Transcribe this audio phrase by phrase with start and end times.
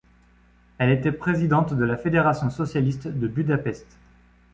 [0.79, 3.85] Elle était présidente de la fédération socialiste de Budapest.